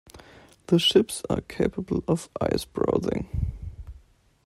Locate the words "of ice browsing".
2.07-3.51